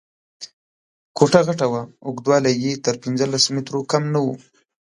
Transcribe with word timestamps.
کوټه 1.17 1.41
غټه 1.47 1.65
وه، 1.71 1.81
اوږدوالی 2.07 2.53
یې 2.63 2.71
تر 2.85 2.95
پنځلس 3.03 3.43
مترو 3.55 3.81
کم 3.91 4.03
نه 4.13 4.19
و. 4.25 4.27